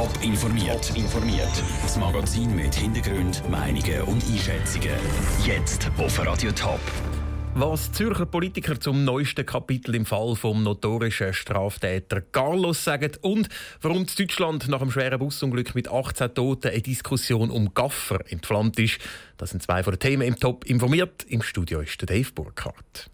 Top 0.00 0.22
informiert. 0.22 0.96
informiert. 0.96 1.62
Das 1.82 1.98
Magazin 1.98 2.56
mit 2.56 2.74
Hintergrund, 2.74 3.42
Meinungen 3.50 4.00
und 4.06 4.24
Einschätzungen. 4.32 4.96
Jetzt 5.44 5.90
auf 5.98 6.18
Radio 6.24 6.50
Top. 6.52 6.80
Was 7.54 7.92
Zürcher 7.92 8.24
Politiker 8.24 8.80
zum 8.80 9.04
neuesten 9.04 9.44
Kapitel 9.44 9.94
im 9.94 10.06
Fall 10.06 10.36
vom 10.36 10.62
notorischen 10.62 11.34
Straftäter 11.34 12.22
Carlos 12.22 12.82
sagen 12.82 13.12
und 13.20 13.50
warum 13.82 14.06
Deutschland 14.06 14.68
nach 14.68 14.80
einem 14.80 14.90
schweren 14.90 15.18
Busunglück 15.18 15.74
mit 15.74 15.90
18 15.90 16.32
Toten 16.32 16.68
eine 16.68 16.80
Diskussion 16.80 17.50
um 17.50 17.74
Gaffer 17.74 18.20
entflammt 18.30 18.78
ist, 18.78 19.00
das 19.36 19.50
sind 19.50 19.62
zwei 19.62 19.82
von 19.82 19.92
den 19.92 20.00
Themen 20.00 20.22
im 20.22 20.36
Top 20.36 20.64
informiert. 20.64 21.24
Im 21.24 21.42
Studio 21.42 21.80
ist 21.80 22.00
der 22.00 22.06
Dave 22.06 22.32
Burkhardt. 22.34 23.10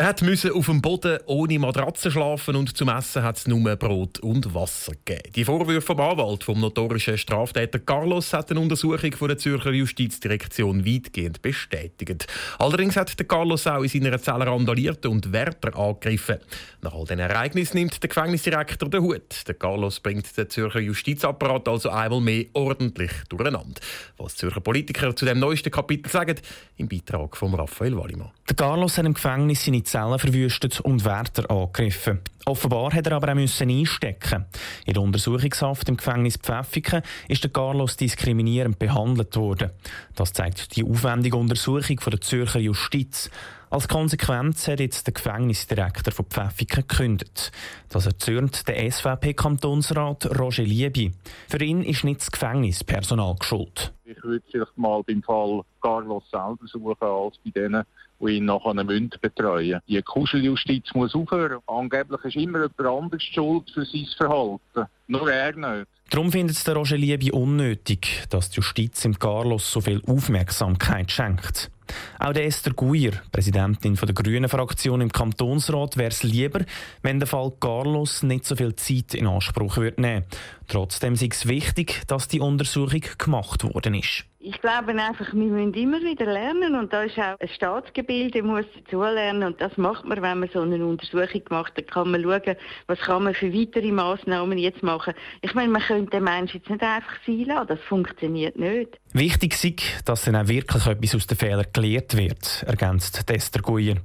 Er 0.00 0.14
müssen 0.22 0.52
auf 0.52 0.66
dem 0.66 0.80
Boden 0.80 1.18
ohne 1.26 1.58
Matratze 1.58 2.12
schlafen 2.12 2.54
und 2.54 2.76
zum 2.76 2.88
Essen 2.88 3.24
hat 3.24 3.36
es 3.36 3.48
nur 3.48 3.74
Brot 3.74 4.20
und 4.20 4.54
Wasser 4.54 4.92
gegeben. 4.92 5.32
Die 5.34 5.44
Vorwürfe 5.44 5.84
vom 5.84 6.00
Anwalt 6.00 6.44
vom 6.44 6.60
notorischen 6.60 7.18
Straftäter 7.18 7.80
Carlos 7.80 8.32
hat 8.32 8.48
eine 8.52 8.60
Untersuchung 8.60 9.10
von 9.14 9.26
der 9.26 9.38
Zürcher 9.38 9.72
Justizdirektion 9.72 10.86
weitgehend 10.86 11.42
bestätigt. 11.42 12.28
Allerdings 12.60 12.94
hat 12.96 13.18
der 13.18 13.26
Carlos 13.26 13.66
auch 13.66 13.82
in 13.82 13.88
seiner 13.88 14.22
Zelle 14.22 14.46
randaliert 14.46 15.04
und 15.04 15.32
Wärter 15.32 15.76
angegriffen. 15.76 16.38
Nach 16.80 16.94
all 16.94 17.02
diesen 17.02 17.18
Ereignissen 17.18 17.78
nimmt 17.78 18.00
der 18.00 18.08
Gefängnisdirektor 18.08 18.88
den 18.88 19.02
Hut. 19.02 19.48
Der 19.48 19.54
Carlos 19.54 19.98
bringt 19.98 20.36
den 20.36 20.48
Zürcher 20.48 20.78
Justizapparat 20.78 21.66
also 21.66 21.90
einmal 21.90 22.20
mehr 22.20 22.44
ordentlich 22.52 23.10
durcheinander. 23.30 23.80
Was 24.16 24.36
Zürcher 24.36 24.60
Politiker 24.60 25.16
zu 25.16 25.24
dem 25.24 25.40
neuesten 25.40 25.72
Kapitel 25.72 26.08
sagen, 26.08 26.36
im 26.76 26.86
Beitrag 26.86 27.36
von 27.36 27.52
Raphael 27.52 27.96
Wallimann. 27.96 28.30
Der 28.48 28.54
Carlos 28.54 28.96
hat 28.96 29.04
im 29.04 29.14
Gefängnis 29.14 29.64
seine 29.64 29.82
Zellen 29.90 30.18
verwüstet 30.18 30.80
und 30.80 31.04
Wärter 31.04 31.50
angegriffen. 31.50 32.20
Offenbar 32.44 32.92
hat 32.92 33.06
er 33.06 33.12
aber 33.12 33.32
auch 33.32 33.36
einstecken. 33.36 34.46
In 34.86 34.94
der 34.94 35.02
Untersuchungshaft 35.02 35.88
im 35.88 35.96
Gefängnis 35.96 36.36
Pfäffiken 36.36 37.02
ist 37.28 37.44
der 37.44 37.50
Carlos 37.50 37.96
diskriminierend 37.96 38.78
behandelt 38.78 39.36
worden. 39.36 39.70
Das 40.14 40.32
zeigt 40.32 40.76
die 40.76 40.84
aufwendige 40.84 41.36
Untersuchung 41.36 42.00
von 42.00 42.10
der 42.10 42.20
Zürcher 42.20 42.60
Justiz. 42.60 43.30
Als 43.70 43.86
Konsequenz 43.86 44.66
hat 44.66 44.80
jetzt 44.80 45.06
der 45.06 45.14
Gefängnisdirektor 45.14 46.12
von 46.12 46.24
Pfäffiken 46.24 46.86
gekündigt. 46.88 47.52
Das 47.90 48.06
erzürnt 48.06 48.66
der 48.66 48.90
SVP-Kantonsrat 48.90 50.38
Roger 50.38 50.62
Liebi. 50.62 51.12
Für 51.48 51.62
ihn 51.62 51.82
ist 51.82 52.04
nicht 52.04 52.20
das 52.20 52.30
Gefängnispersonal 52.30 53.34
geschuld. 53.38 53.92
Ich 54.10 54.24
würde 54.24 54.42
vielleicht 54.50 54.78
mal 54.78 55.02
beim 55.02 55.22
Fall 55.22 55.62
Carlos 55.82 56.24
selber 56.30 56.66
suchen, 56.66 56.96
als 57.00 57.36
bei 57.44 57.50
denen, 57.50 57.84
die 58.20 58.38
ihn 58.38 58.46
nachher 58.46 58.72
müssen 58.72 59.10
betreuen 59.20 59.82
Die 59.86 60.00
Kuscheljustiz 60.00 60.94
muss 60.94 61.14
aufhören. 61.14 61.60
Angeblich 61.66 62.24
ist 62.24 62.36
immer 62.36 62.60
jemand 62.60 62.80
anderes 62.80 63.22
schuld 63.22 63.70
für 63.70 63.84
sein 63.84 64.06
Verhalten. 64.16 64.86
Nur 65.08 65.30
er 65.30 65.54
nicht. 65.54 65.90
Darum 66.10 66.32
findet 66.32 66.56
es 66.56 66.64
der 66.64 66.74
Roger 66.74 66.96
Liebi 66.96 67.30
unnötig, 67.32 68.24
dass 68.30 68.48
die 68.48 68.56
Justiz 68.56 69.04
im 69.04 69.18
Carlos 69.18 69.70
so 69.70 69.82
viel 69.82 70.02
Aufmerksamkeit 70.06 71.12
schenkt. 71.12 71.70
Auch 72.18 72.32
der 72.32 72.46
Esther 72.46 72.72
Guier, 72.72 73.12
Präsidentin 73.30 73.94
der 73.94 74.14
Grünen 74.14 74.48
Fraktion 74.48 75.02
im 75.02 75.12
Kantonsrat, 75.12 75.96
wäre 75.96 76.10
es 76.10 76.22
lieber, 76.22 76.64
wenn 77.02 77.18
der 77.18 77.26
Fall 77.26 77.52
Carlos 77.60 78.22
nicht 78.22 78.46
so 78.46 78.56
viel 78.56 78.74
Zeit 78.76 79.14
in 79.14 79.26
Anspruch 79.26 79.76
würde 79.76 80.00
nehmen. 80.00 80.24
Trotzdem 80.66 81.14
ist 81.14 81.22
es 81.22 81.46
wichtig, 81.46 82.02
dass 82.06 82.28
die 82.28 82.40
Untersuchung 82.40 83.02
gemacht 83.18 83.64
worden 83.64 83.94
ist. 83.94 84.24
Ich 84.40 84.60
glaube 84.60 84.92
einfach, 84.92 85.34
wir 85.34 85.42
müssen 85.42 85.74
immer 85.74 86.00
wieder 86.00 86.26
lernen 86.26 86.76
und 86.76 86.92
da 86.92 87.02
ist 87.02 87.18
auch 87.18 87.40
ein 87.40 87.48
Staatsgebilde, 87.48 88.44
muss 88.44 88.66
dazulernen 88.72 89.42
und 89.42 89.60
das 89.60 89.76
macht 89.76 90.04
man, 90.04 90.22
wenn 90.22 90.38
man 90.38 90.48
so 90.52 90.60
eine 90.60 90.86
Untersuchung 90.86 91.42
macht. 91.50 91.76
Da 91.76 91.82
kann 91.82 92.12
man 92.12 92.22
schauen, 92.22 92.56
was 92.86 93.00
kann 93.00 93.24
man 93.24 93.34
für 93.34 93.52
weitere 93.52 93.90
Massnahmen 93.90 94.56
jetzt 94.56 94.84
machen. 94.84 95.14
Ich 95.40 95.54
meine, 95.54 95.72
man 95.72 95.82
könnte 95.82 96.10
den 96.10 96.22
Menschen 96.22 96.58
jetzt 96.58 96.70
nicht 96.70 96.82
einfach 96.82 97.16
sein 97.26 97.46
lassen, 97.46 97.66
das 97.66 97.80
funktioniert 97.80 98.56
nicht. 98.56 99.00
Wichtig 99.12 99.64
ist, 99.64 100.08
dass 100.08 100.24
dann 100.24 100.36
auch 100.36 100.46
wirklich 100.46 100.86
etwas 100.86 101.16
aus 101.16 101.26
den 101.26 101.36
Fehlern 101.36 101.66
gelehrt 101.72 102.16
wird, 102.16 102.62
ergänzt 102.64 103.28
Dester 103.28 103.60
Guyer. 103.60 103.96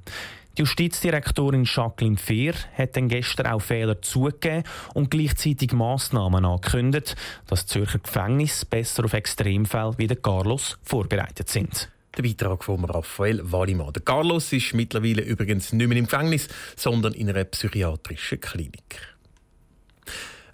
Die 0.55 0.61
Justizdirektorin 0.61 1.63
Jacqueline 1.63 2.17
Fehr 2.17 2.53
hat 2.77 2.95
dann 2.95 3.07
gestern 3.07 3.47
auch 3.47 3.61
Fehler 3.61 4.03
zugegeben 4.03 4.63
und 4.93 5.09
gleichzeitig 5.09 5.73
Massnahmen 5.73 6.45
angekündigt, 6.45 7.15
dass 7.47 7.65
Zürcher 7.65 7.97
Gefängnisse 7.97 8.67
besser 8.67 9.05
auf 9.05 9.13
Extremfälle 9.13 9.97
wie 9.97 10.05
der 10.05 10.17
Carlos 10.17 10.77
vorbereitet 10.83 11.49
sind. 11.49 11.89
Der 12.15 12.21
Beitrag 12.21 12.63
von 12.63 12.85
Raphael 12.85 13.41
Wallimann. 13.51 13.93
Der 13.93 14.03
Carlos 14.03 14.53
ist 14.53 14.75
mittlerweile 14.75 15.23
übrigens 15.23 15.73
nicht 15.73 15.87
mehr 15.87 15.97
im 15.97 16.05
Gefängnis, 16.05 16.47
sondern 16.75 17.13
in 17.13 17.29
einer 17.29 17.45
psychiatrischen 17.45 18.39
Klinik. 18.39 19.15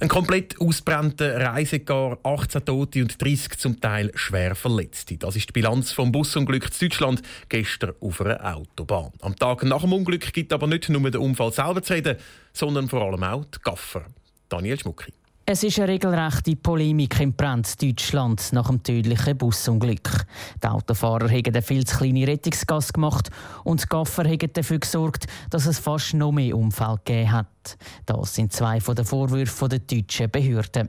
Ein 0.02 0.08
komplett 0.08 0.62
ausbrannter 0.62 1.42
Reisegar, 1.42 2.20
18 2.24 2.64
Tote 2.64 3.02
und 3.02 3.22
30 3.22 3.58
zum 3.58 3.82
Teil 3.82 4.12
schwer 4.16 4.56
Verletzte. 4.56 5.18
Das 5.18 5.36
ist 5.36 5.50
die 5.50 5.52
Bilanz 5.52 5.92
vom 5.92 6.14
Busunglück 6.14 6.64
in 6.64 6.88
Deutschland 6.88 7.22
gestern 7.50 7.92
auf 8.00 8.22
einer 8.22 8.56
Autobahn. 8.56 9.12
Am 9.20 9.36
Tag 9.36 9.64
nach 9.64 9.82
dem 9.82 9.92
Unglück 9.92 10.32
gibt 10.32 10.54
aber 10.54 10.68
nicht 10.68 10.88
nur 10.88 11.12
den 11.12 11.20
Unfall 11.20 11.52
selber 11.52 11.84
zu 11.84 11.92
reden, 11.92 12.16
sondern 12.54 12.88
vor 12.88 13.02
allem 13.02 13.24
auch 13.24 13.44
die 13.44 13.60
Gaffer. 13.62 14.06
Daniel 14.48 14.80
Schmucki. 14.80 15.19
Es 15.52 15.64
ist 15.64 15.80
eine 15.80 15.88
regelrechte 15.88 16.56
Polemik 16.56 17.20
im 17.20 17.34
Brand 17.34 17.82
Deutschland 17.82 18.54
nach 18.54 18.68
dem 18.68 18.84
tödlichen 18.84 19.36
Busunglück. 19.36 20.28
Die 20.64 20.68
Autofahrer 20.68 21.28
haben 21.28 21.44
eine 21.44 21.64
viel 21.64 21.84
zu 21.88 21.98
kleine 21.98 22.28
Rettungsgas 22.28 22.94
gemacht 22.94 23.32
und 23.64 23.82
die 23.82 23.88
Gaffer 23.88 24.26
haben 24.26 24.54
dafür 24.54 24.78
gesorgt, 24.78 25.26
dass 25.50 25.66
es 25.66 25.80
fast 25.80 26.14
noch 26.14 26.32
mehr 26.32 26.56
Unfälle 26.56 27.00
gegeben 27.04 27.32
hat. 27.32 27.78
Das 28.06 28.36
sind 28.36 28.54
zwei 28.54 28.80
von 28.80 28.94
den 28.94 29.06
Vorwürfen 29.06 29.70
der 29.70 29.80
deutschen 29.80 30.30
Behörden. 30.30 30.88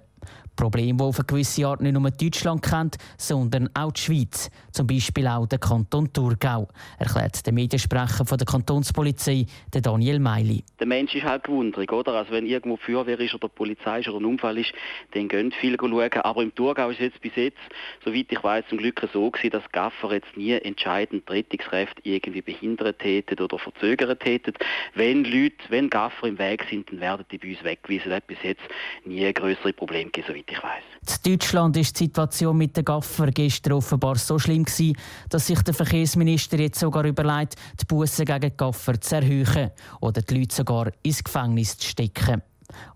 Problem, 0.60 0.98
das 0.98 1.06
auf 1.06 1.18
eine 1.18 1.24
gewisse 1.24 1.66
Art 1.66 1.80
nicht 1.80 1.94
nur 1.94 2.10
Deutschland 2.10 2.62
kennt, 2.62 2.96
sondern 3.16 3.70
auch 3.72 3.92
die 3.92 4.00
Schweiz. 4.02 4.50
Zum 4.72 4.86
Beispiel 4.86 5.26
auch 5.26 5.46
der 5.46 5.58
Kanton 5.58 6.12
Thurgau, 6.12 6.68
erklärt 6.98 7.46
der 7.46 7.52
Mediensprecher 7.54 8.26
von 8.26 8.36
der 8.36 8.46
Kantonspolizei, 8.46 9.46
der 9.72 9.80
Daniel 9.80 10.18
Meili. 10.18 10.62
Der 10.78 10.86
Mensch 10.86 11.14
ist 11.14 11.24
halt 11.24 11.44
gewundrig, 11.44 11.90
oder? 11.90 12.12
Also 12.12 12.32
wenn 12.32 12.44
irgendwo 12.44 12.76
Feuerwehr 12.76 13.18
ist 13.20 13.34
oder 13.34 13.48
Polizei 13.48 14.00
ist 14.00 14.08
oder 14.08 14.18
ein 14.18 14.26
Unfall 14.26 14.58
ist, 14.58 14.72
dann 15.12 15.28
gehen 15.28 15.50
viele 15.60 15.78
schauen. 15.80 16.12
Aber 16.22 16.42
im 16.42 16.54
Thurgau 16.54 16.90
ist 16.90 17.00
jetzt 17.00 17.20
bis 17.22 17.32
jetzt, 17.36 17.58
soweit 18.04 18.26
ich 18.28 18.44
weiß, 18.44 18.64
zum 18.68 18.78
Glück 18.78 19.00
so 19.12 19.30
gewesen, 19.30 19.52
dass 19.52 19.72
Gaffer 19.72 20.12
jetzt 20.12 20.36
nie 20.36 20.52
entscheidend 20.52 21.28
Rettungskräfte 21.30 22.02
irgendwie 22.04 22.42
behindert 22.42 23.02
hätten 23.02 23.42
oder 23.42 23.58
verzögert 23.58 24.24
hätten. 24.26 24.52
Wenn 24.94 25.24
Leute, 25.24 25.56
wenn 25.70 25.88
Gaffer 25.88 26.26
im 26.26 26.38
Weg 26.38 26.66
sind, 26.68 26.90
dann 26.92 27.00
werden 27.00 27.24
die 27.32 27.38
bei 27.38 27.48
uns 27.48 27.64
weggewiesen. 27.64 28.10
Das 28.10 28.16
hat 28.16 28.26
bis 28.26 28.42
jetzt 28.42 28.62
nie 29.06 29.32
größere 29.32 29.72
Probleme 29.72 30.10
gegeben, 30.10 30.26
soweit 30.28 30.49
ich 30.50 30.62
weiß. 30.62 30.82
In 31.24 31.32
Deutschland 31.32 31.76
ist 31.76 31.98
die 31.98 32.04
Situation 32.04 32.56
mit 32.56 32.76
den 32.76 32.84
Gaffer 32.84 33.30
gestern 33.30 33.74
offenbar 33.74 34.16
so 34.16 34.38
schlimm 34.38 34.64
gewesen, 34.64 34.96
dass 35.28 35.46
sich 35.46 35.60
der 35.62 35.74
Verkehrsminister 35.74 36.58
jetzt 36.58 36.78
sogar 36.78 37.04
überlegt, 37.04 37.56
die 37.80 37.84
Bussen 37.84 38.24
gegen 38.24 38.40
die 38.40 38.56
Gaffer 38.56 39.00
zu 39.00 39.16
erhöhen 39.16 39.70
oder 40.00 40.22
die 40.22 40.38
Leute 40.38 40.54
sogar 40.54 40.92
ins 41.02 41.24
Gefängnis 41.24 41.78
zu 41.78 41.88
stecken. 41.88 42.42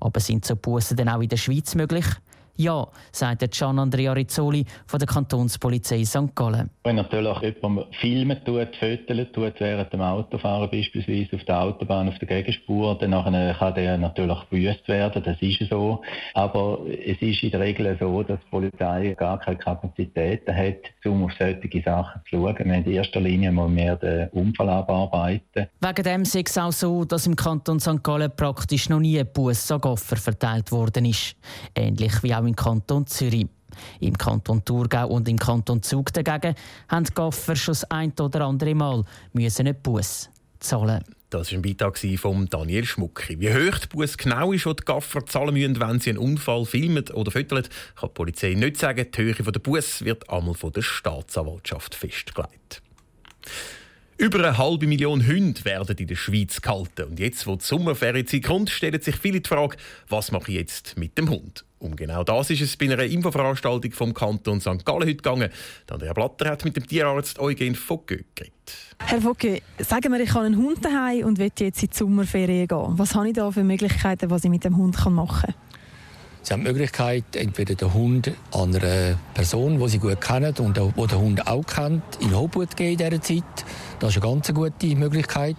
Aber 0.01 0.21
sind 0.21 0.45
so 0.45 0.57
Bussen 0.57 0.97
denn 0.97 1.09
auch 1.09 1.21
in 1.21 1.29
der 1.29 1.37
Schweiz 1.37 1.75
möglich? 1.75 2.07
Ja, 2.57 2.87
sagt 3.11 3.51
Gian 3.51 3.79
Andrea 3.81 4.13
Rizzoli 4.13 4.65
von 4.87 4.99
der 4.99 5.09
Kantonspolizei 5.09 6.05
St. 6.05 6.35
Gallen. 6.37 6.71
Wenn 6.85 6.97
natürlich 6.97 7.41
jemand 7.41 7.87
filmen 8.01 8.45
tut, 8.45 8.77
fotolen 8.77 9.33
tut, 9.33 9.55
während 9.59 9.93
dem 9.93 10.01
Autofahren 10.01 10.71
beispielsweise 10.71 11.35
auf 11.35 11.45
der 11.45 11.61
Autobahn, 11.61 12.09
auf 12.09 12.19
der 12.21 12.29
Gegenspur, 12.29 12.97
dann 12.99 13.11
kann 13.11 13.75
der 13.75 13.99
natürlich 13.99 14.39
gebüßt 14.51 14.87
werden, 14.87 15.23
das 15.25 15.37
ist 15.41 15.69
so. 15.69 16.01
Aber 16.35 16.79
es 16.87 17.21
ist 17.21 17.43
in 17.43 17.51
der 17.51 17.61
Regel 17.61 17.97
so, 17.99 18.23
dass 18.23 18.39
die 18.39 18.51
Polizei 18.51 19.15
gar 19.19 19.41
keine 19.41 19.57
Kapazitäten 19.57 20.55
hat, 20.55 20.77
um 21.05 21.25
auf 21.25 21.33
solche 21.39 21.83
Sachen 21.83 22.21
zu 22.31 22.37
schauen. 22.37 22.57
Wir 22.59 22.75
in 22.75 22.91
erster 22.91 23.21
Linie 23.21 23.51
mal 23.51 23.69
mehr 23.69 23.97
den 23.97 24.29
Unfall 24.29 24.69
abarbeiten. 24.69 25.67
Wegen 25.81 26.03
dem 26.05 26.23
ist 26.23 26.37
es 26.37 26.59
auch 26.59 26.73
so, 26.73 27.05
dass 27.05 27.27
im 27.27 27.35
Kanton 27.35 27.81
St. 27.81 28.03
Gallen 28.03 28.31
praktisch 28.35 28.89
noch 28.89 29.01
nie 29.01 29.19
ein 29.19 29.27
Bus 29.33 29.73
an 29.73 29.81
Goffer 29.81 30.17
verteilt 30.17 30.71
worden 30.71 31.07
ist. 31.07 31.37
Ähnlich 31.75 32.23
wie 32.23 32.35
auch 32.35 32.44
auch 32.45 32.49
im 32.49 32.57
Kanton 32.57 33.07
Zürich. 33.07 33.47
Im 34.01 34.17
Kanton 34.17 34.65
Thurgau 34.65 35.09
und 35.09 35.29
im 35.29 35.39
Kanton 35.39 35.83
Zug 35.83 36.13
dagegen 36.13 36.55
haben 36.89 37.05
die 37.05 37.15
Gaffer 37.15 37.57
schon 37.57 37.73
das 37.73 37.91
ein 37.91 38.13
oder 38.21 38.43
andere 38.43 38.75
Mal 38.75 39.05
müssen 39.33 39.67
einen 39.67 39.81
Bus 39.83 40.31
zahlen. 40.61 41.03
Das 41.31 41.51
war 41.51 41.59
ein 41.59 41.63
Beitrag 41.63 41.99
von 41.99 42.49
Daniel 42.49 42.85
Schmucki. 42.85 43.41
Wie 43.41 43.53
hoch 43.53 43.79
die 43.79 43.89
Bus 43.89 44.17
genau 44.17 44.53
ist, 44.53 44.67
die 44.67 44.77
die 44.77 44.85
Gaffer 44.85 45.27
zahlen 45.27 45.55
müssen, 45.55 45.81
wenn 45.81 45.99
sie 45.99 46.11
einen 46.11 46.21
Unfall 46.21 46.65
filmen 46.65 47.05
oder 47.11 47.33
füttern, 47.33 47.65
kann 47.97 48.11
die 48.11 48.15
Polizei 48.15 48.55
nicht 48.55 48.77
sagen. 48.77 49.09
Die 49.11 49.21
Höhe 49.21 49.35
der 49.35 49.59
Bus 49.59 50.05
wird 50.05 50.31
einmal 50.31 50.55
von 50.55 50.73
der 50.73 50.83
Staatsanwaltschaft 50.83 51.97
festgelegt. 51.97 52.83
Über 54.17 54.39
eine 54.39 54.57
halbe 54.57 54.87
Million 54.87 55.27
Hunde 55.27 55.65
werden 55.65 55.97
in 55.97 56.07
der 56.07 56.15
Schweiz 56.15 56.63
gehalten. 56.63 57.03
Und 57.11 57.19
jetzt, 57.19 57.49
wo 57.49 57.57
die 57.57 57.65
Sommerferienzeit 57.65 58.45
kommt, 58.45 58.71
stellt 58.71 59.03
sich 59.03 59.17
viele 59.17 59.41
die 59.41 59.49
Frage, 59.49 59.77
was 60.09 60.31
mache 60.31 60.53
ich 60.53 60.59
jetzt 60.59 60.97
mit 60.97 61.19
dem 61.19 61.29
Hund? 61.29 61.65
Um 61.81 61.97
genau 61.97 62.23
das 62.23 62.49
ist 62.49 62.61
es 62.61 62.77
bei 62.77 62.87
einer 62.87 63.03
Infoveranstaltung 63.03 63.91
vom 63.91 64.15
Kanton 64.15 64.61
St. 64.61 64.85
Gallen 64.85 65.03
heute 65.03 65.17
gegangen. 65.17 65.51
Andrea 65.91 66.13
Blatter 66.13 66.51
hat 66.51 66.65
mit 66.65 66.77
dem 66.77 66.87
Tierarzt 66.87 67.41
Eugen 67.41 67.75
Vogge 67.75 68.25
geredet. 68.37 68.55
Herr 69.01 69.21
Vogge, 69.21 69.61
sagen 69.79 70.13
wir, 70.13 70.21
ich 70.21 70.33
habe 70.33 70.47
einen 70.47 70.57
Hund 70.59 70.85
daheim 70.85 71.27
und 71.27 71.39
will 71.39 71.51
jetzt 71.59 71.83
in 71.83 71.91
die 71.91 71.97
Sommerferien 71.97 72.69
gehen. 72.69 72.93
Was 72.97 73.17
habe 73.17 73.29
ich 73.29 73.35
da 73.35 73.51
für 73.51 73.65
Möglichkeiten, 73.65 74.31
was 74.31 74.45
ich 74.45 74.51
mit 74.51 74.65
dem 74.65 74.77
Hund 74.77 74.97
machen 75.11 75.41
kann? 75.43 75.55
Sie 76.45 76.53
haben 76.53 76.63
die 76.63 76.73
Möglichkeit, 76.73 77.25
entweder 77.37 77.75
den 77.75 77.95
Hund 77.95 78.31
an 78.53 78.77
einer 78.77 79.19
Person, 79.33 79.81
die 79.81 79.89
sie 79.89 79.99
gut 79.99 80.21
kennen 80.21 80.55
und 80.59 80.77
die 80.77 81.07
der 81.07 81.19
Hund 81.19 81.47
auch 81.47 81.65
kennt, 81.65 82.03
in 82.21 82.35
Obhut 82.35 82.73
zu 82.73 82.77
geben 82.77 82.93
in 82.93 82.99
dieser 82.99 83.23
Zeit. 83.23 83.65
Das 83.99 84.11
ist 84.11 84.23
eine 84.23 84.31
ganz 84.31 84.53
gute 84.53 84.95
Möglichkeit. 84.95 85.57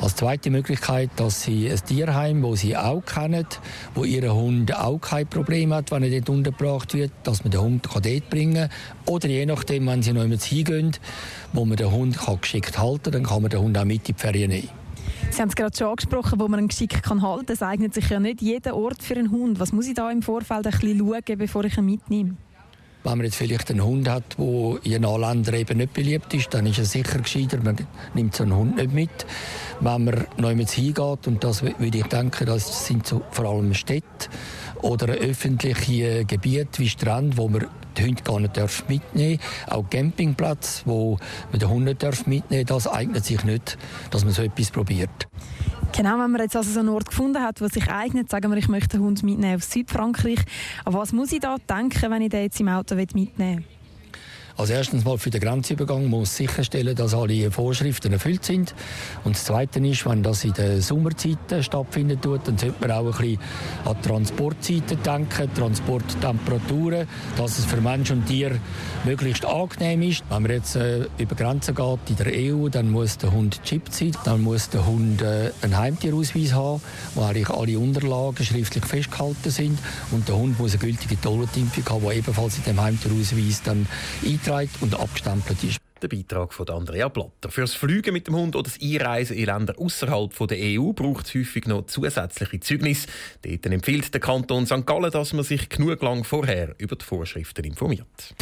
Als 0.00 0.16
zweite 0.16 0.50
Möglichkeit, 0.50 1.10
dass 1.14 1.42
sie 1.42 1.70
ein 1.70 1.78
Tierheim, 1.86 2.42
wo 2.42 2.56
sie 2.56 2.76
auch 2.76 3.04
kennen, 3.04 3.46
wo 3.94 4.02
ihr 4.02 4.34
Hund 4.34 4.76
auch 4.76 4.98
kein 4.98 5.28
Problem 5.28 5.72
hat, 5.72 5.92
wenn 5.92 6.02
er 6.02 6.10
dort 6.10 6.28
untergebracht 6.28 6.92
wird, 6.92 7.12
dass 7.22 7.44
man 7.44 7.52
den 7.52 7.60
Hund 7.60 7.86
dort 7.86 8.30
bringen 8.30 8.68
kann. 8.68 9.14
Oder 9.14 9.28
je 9.28 9.46
nachdem, 9.46 9.86
wenn 9.86 10.02
sie 10.02 10.12
noch 10.12 10.22
jemand 10.22 10.42
hingehen, 10.42 10.90
wo 11.52 11.64
man 11.64 11.76
den 11.76 11.92
Hund 11.92 12.18
geschickt 12.40 12.76
halten 12.78 13.04
kann, 13.04 13.12
dann 13.12 13.26
kann 13.26 13.42
man 13.42 13.50
den 13.50 13.60
Hund 13.60 13.78
auch 13.78 13.84
mit 13.84 14.08
in 14.08 14.16
die 14.16 14.20
Ferien 14.20 14.50
nehmen. 14.50 14.79
Sie 15.30 15.40
haben 15.40 15.48
es 15.48 15.54
gerade 15.54 15.76
schon 15.76 15.86
angesprochen, 15.86 16.40
wo 16.40 16.48
man 16.48 16.58
einen 16.58 16.68
Geschick 16.68 17.02
kann 17.02 17.22
halten 17.22 17.46
kann. 17.46 17.54
Es 17.54 17.62
eignet 17.62 17.94
sich 17.94 18.10
ja 18.10 18.18
nicht 18.18 18.42
jeder 18.42 18.76
Ort 18.76 19.00
für 19.02 19.14
einen 19.14 19.30
Hund. 19.30 19.60
Was 19.60 19.72
muss 19.72 19.86
ich 19.86 19.94
da 19.94 20.10
im 20.10 20.22
Vorfeld 20.22 20.66
ein 20.66 20.72
bisschen 20.72 20.98
schauen, 20.98 21.38
bevor 21.38 21.64
ich 21.64 21.78
ihn 21.78 21.86
mitnehme? 21.86 22.36
Wenn 23.04 23.16
man 23.16 23.24
jetzt 23.24 23.36
vielleicht 23.36 23.70
einen 23.70 23.82
Hund 23.82 24.08
hat, 24.08 24.36
der 24.36 24.78
in 24.82 25.04
anderen 25.04 25.20
Ländern 25.20 25.54
eben 25.54 25.78
nicht 25.78 25.94
beliebt 25.94 26.34
ist, 26.34 26.52
dann 26.52 26.66
ist 26.66 26.80
es 26.80 26.92
sicher 26.92 27.20
gescheiter, 27.20 27.58
man 27.62 27.76
nimmt 28.12 28.34
so 28.34 28.42
einen 28.42 28.54
Hund 28.54 28.76
nicht 28.76 28.92
mit. 28.92 29.26
Wenn 29.80 30.04
man 30.04 30.26
neu 30.36 30.54
hingeht, 30.54 31.26
und 31.26 31.42
das 31.42 31.62
würde 31.62 31.98
ich 31.98 32.06
denken, 32.06 32.46
das 32.46 32.86
sind 32.86 33.06
so 33.06 33.22
vor 33.30 33.46
allem 33.46 33.72
Städte 33.72 34.28
oder 34.82 35.08
öffentliche 35.08 36.24
Gebiete 36.26 36.78
wie 36.80 36.88
Strand, 36.88 37.38
wo 37.38 37.48
man 37.48 37.66
die 37.96 38.04
Hunde 38.04 38.22
gar 38.22 38.40
nicht 38.40 38.56
mitnehmen 38.88 39.38
darf. 39.38 39.74
Auch 39.74 39.88
Campingplatz, 39.88 40.82
wo 40.84 41.18
man 41.50 41.58
den 41.58 41.68
Hund 41.68 41.84
nicht 41.86 42.26
mitnehmen 42.26 42.66
darf, 42.66 42.84
das 42.84 42.92
eignet 42.92 43.24
sich 43.24 43.42
nicht, 43.44 43.78
dass 44.10 44.24
man 44.24 44.34
so 44.34 44.42
etwas 44.42 44.70
probiert. 44.70 45.28
Genau, 45.96 46.18
wenn 46.18 46.30
man 46.30 46.42
jetzt 46.42 46.56
also 46.56 46.70
so 46.70 46.80
einen 46.80 46.90
Ort 46.90 47.08
gefunden 47.08 47.42
hat, 47.42 47.60
der 47.60 47.68
sich 47.68 47.90
eignet, 47.90 48.30
sagen 48.30 48.50
wir, 48.50 48.58
ich 48.58 48.68
möchte 48.68 48.98
den 48.98 49.00
Hund 49.00 49.22
mitnehmen 49.22 49.56
auf 49.56 49.64
Südfrankreich. 49.64 50.38
Aber 50.84 51.00
was 51.00 51.12
muss 51.12 51.32
ich 51.32 51.40
da 51.40 51.56
denken, 51.68 52.10
wenn 52.10 52.22
ich 52.22 52.28
den 52.28 52.42
jetzt 52.42 52.60
im 52.60 52.68
Auto 52.68 52.94
mitnehmen 52.94 53.30
will? 53.38 53.64
Also 54.60 54.74
erstens 54.74 55.06
mal 55.06 55.16
für 55.16 55.30
den 55.30 55.40
Grenzübergang 55.40 56.04
muss 56.04 56.36
sicherstellen, 56.36 56.94
dass 56.94 57.14
alle 57.14 57.50
Vorschriften 57.50 58.12
erfüllt 58.12 58.44
sind. 58.44 58.74
Und 59.24 59.34
das 59.34 59.46
Zweite 59.46 59.80
ist, 59.80 60.04
wenn 60.04 60.22
das 60.22 60.44
in 60.44 60.52
der 60.52 60.82
Sommerzeit 60.82 61.64
stattfindet, 61.64 62.18
dann 62.22 62.58
sollte 62.58 62.74
man 62.78 62.90
auch 62.90 63.06
ein 63.06 63.10
bisschen 63.12 63.38
an 63.86 64.02
Transportzeiten 64.02 65.02
denken, 65.02 65.54
Transporttemperaturen, 65.54 67.08
dass 67.38 67.58
es 67.58 67.64
für 67.64 67.80
Mensch 67.80 68.10
und 68.10 68.26
Tier 68.26 68.60
möglichst 69.06 69.46
angenehm 69.46 70.02
ist. 70.02 70.24
Wenn 70.28 70.42
man 70.42 70.50
jetzt 70.50 70.76
äh, 70.76 71.06
über 71.16 71.36
Grenzen 71.36 71.74
geht 71.74 72.10
in 72.10 72.16
der 72.16 72.54
EU, 72.54 72.68
dann 72.68 72.90
muss 72.90 73.16
der 73.16 73.32
Hund 73.32 73.62
chippt 73.62 73.94
sein, 73.94 74.12
dann 74.26 74.42
muss 74.42 74.68
der 74.68 74.86
Hund 74.86 75.22
äh, 75.22 75.52
einen 75.62 75.78
Heimtierausweis 75.78 76.52
haben, 76.52 76.82
wo 77.14 77.22
eigentlich 77.22 77.48
alle 77.48 77.78
Unterlagen 77.78 78.44
schriftlich 78.44 78.84
festgehalten 78.84 79.50
sind 79.50 79.78
und 80.10 80.28
der 80.28 80.36
Hund 80.36 80.58
muss 80.60 80.72
eine 80.72 80.80
gültige 80.80 81.18
Tollwutimpfung 81.18 81.88
haben, 81.88 82.10
die 82.10 82.18
ebenfalls 82.18 82.58
in 82.58 82.64
dem 82.64 82.78
Heimtierausweis 82.82 83.62
dann 83.62 83.86
eintragen 84.22 84.49
eingetragen 84.50 84.84
und 84.84 85.00
abgestempelt 85.00 85.64
ist. 85.64 85.78
Der 86.02 86.08
Beitrag 86.08 86.54
von 86.54 86.66
Andrea 86.70 87.08
Blatter. 87.08 87.50
Für 87.50 87.60
das 87.60 87.74
Fliegen 87.74 88.14
mit 88.14 88.26
dem 88.26 88.34
Hund 88.34 88.56
oder 88.56 88.70
das 88.70 88.80
Einreisen 88.82 89.36
in 89.36 89.44
Länder 89.44 89.74
außerhalb 89.76 90.32
der 90.48 90.58
EU 90.58 90.92
braucht 90.92 91.26
es 91.26 91.34
häufig 91.34 91.66
noch 91.66 91.86
zusätzliche 91.86 92.58
Zeugnisse. 92.60 93.06
Dort 93.42 93.66
empfiehlt 93.66 94.14
der 94.14 94.20
Kanton 94.20 94.64
St. 94.64 94.86
Gallen, 94.86 95.10
dass 95.10 95.34
man 95.34 95.44
sich 95.44 95.68
genug 95.68 96.00
lang 96.02 96.24
vorher 96.24 96.74
über 96.78 96.96
die 96.96 97.04
Vorschriften 97.04 97.64
informiert. 97.64 98.34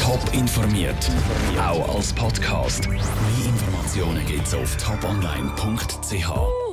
Top 0.00 0.20
informiert, 0.32 1.10
auch 1.58 1.94
als 1.94 2.12
Podcast. 2.12 2.88
Mehr 2.88 2.98
Informationen 3.46 4.26
gibt 4.26 4.46
es 4.48 4.54
auf 4.54 4.76
toponline.ch. 4.78 6.69